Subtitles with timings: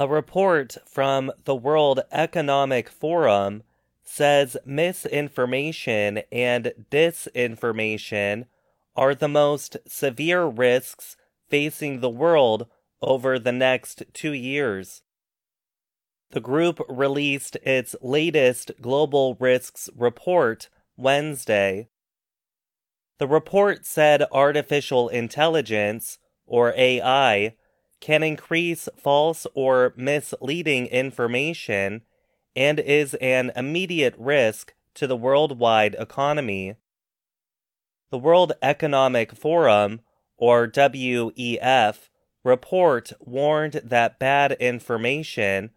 [0.00, 3.64] A report from the World Economic Forum
[4.04, 8.46] says misinformation and disinformation
[8.94, 11.16] are the most severe risks
[11.48, 12.68] facing the world
[13.02, 15.02] over the next two years.
[16.30, 21.88] The group released its latest Global Risks Report Wednesday.
[23.18, 27.56] The report said artificial intelligence, or AI,
[28.00, 32.02] can increase false or misleading information
[32.54, 36.74] and is an immediate risk to the worldwide economy.
[38.10, 40.00] The World Economic Forum,
[40.36, 42.08] or WEF,
[42.42, 45.70] report warned that bad information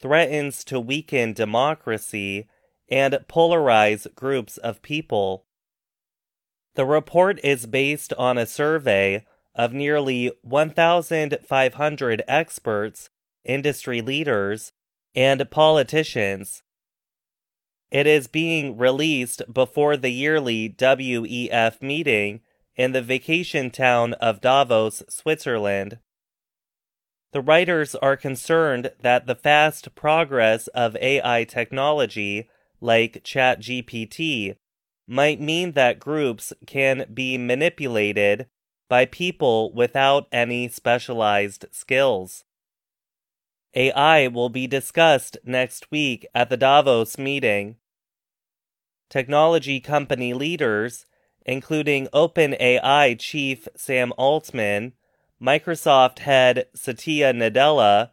[0.00, 2.48] threatens to weaken democracy
[2.88, 5.44] and polarize groups of people.
[6.74, 9.24] The report is based on a survey
[9.58, 13.10] of nearly 1,500 experts,
[13.44, 14.72] industry leaders,
[15.16, 16.62] and politicians.
[17.90, 22.40] It is being released before the yearly WEF meeting
[22.76, 25.98] in the vacation town of Davos, Switzerland.
[27.32, 32.48] The writers are concerned that the fast progress of AI technology,
[32.80, 34.56] like ChatGPT,
[35.08, 38.46] might mean that groups can be manipulated
[38.88, 42.44] by people without any specialized skills.
[43.74, 47.76] AI will be discussed next week at the Davos meeting.
[49.10, 51.06] Technology company leaders,
[51.44, 54.94] including OpenAI chief Sam Altman,
[55.40, 58.10] Microsoft head Satya Nadella,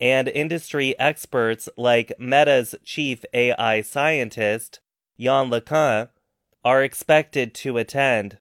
[0.00, 4.80] and industry experts like Meta's chief AI scientist,
[5.16, 6.08] Yann LeCun,
[6.64, 8.38] are expected to attend.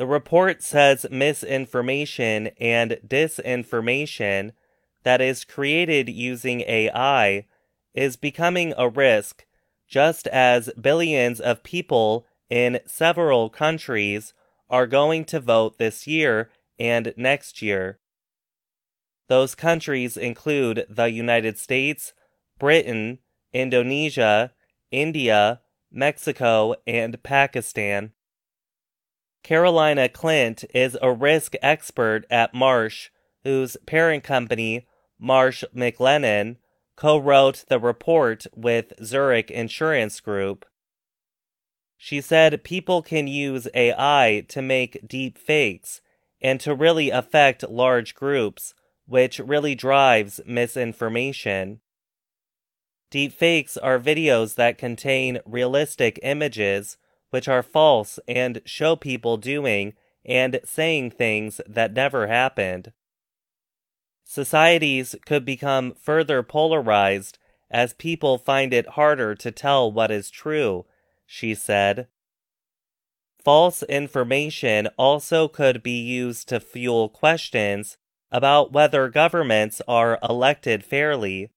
[0.00, 4.52] The report says misinformation and disinformation
[5.02, 7.46] that is created using AI
[7.92, 9.44] is becoming a risk,
[9.86, 14.32] just as billions of people in several countries
[14.70, 17.98] are going to vote this year and next year.
[19.28, 22.14] Those countries include the United States,
[22.58, 23.18] Britain,
[23.52, 24.52] Indonesia,
[24.90, 25.60] India,
[25.92, 28.12] Mexico, and Pakistan.
[29.42, 33.10] Carolina Klint is a risk expert at Marsh,
[33.42, 34.86] whose parent company,
[35.18, 36.56] Marsh McLennan,
[36.96, 40.66] co wrote the report with Zurich Insurance Group.
[41.96, 46.00] She said people can use AI to make deep fakes
[46.40, 48.74] and to really affect large groups,
[49.06, 51.80] which really drives misinformation.
[53.10, 56.96] Deepfakes are videos that contain realistic images
[57.30, 62.92] which are false and show people doing and saying things that never happened.
[64.24, 70.86] Societies could become further polarized as people find it harder to tell what is true,
[71.26, 72.06] she said.
[73.42, 77.96] False information also could be used to fuel questions
[78.30, 81.50] about whether governments are elected fairly.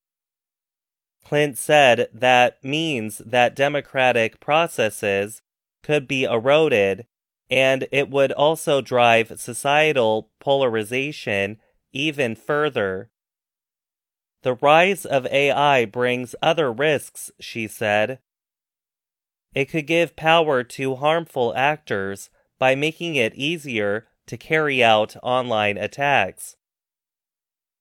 [1.23, 5.42] Klint said that means that democratic processes
[5.83, 7.05] could be eroded,
[7.49, 11.57] and it would also drive societal polarization
[11.91, 13.11] even further.
[14.41, 18.19] The rise of AI brings other risks, she said.
[19.53, 25.77] It could give power to harmful actors by making it easier to carry out online
[25.77, 26.55] attacks.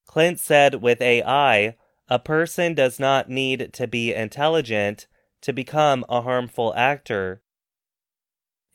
[0.08, 1.76] Klint said with AI,
[2.08, 5.06] a person does not need to be intelligent
[5.40, 7.42] to become a harmful actor.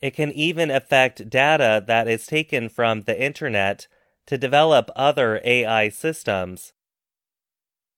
[0.00, 3.88] It can even affect data that is taken from the internet
[4.26, 6.72] to develop other AI systems.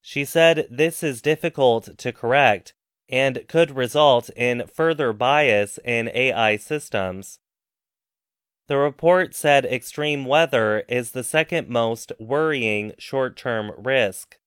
[0.00, 2.75] She said this is difficult to correct
[3.09, 7.41] and could result in further bias in AI systems.
[8.69, 14.38] The report said extreme weather is the second most worrying short term risk.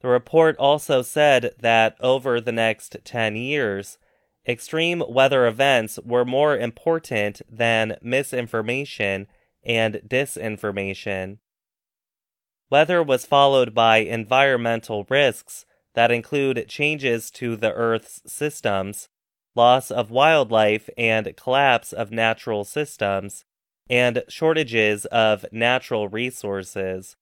[0.00, 3.98] The report also said that over the next 10 years,
[4.46, 9.26] extreme weather events were more important than misinformation
[9.64, 11.38] and disinformation.
[12.70, 19.08] Weather was followed by environmental risks that include changes to the Earth's systems,
[19.54, 23.44] loss of wildlife and collapse of natural systems,
[23.90, 27.16] and shortages of natural resources.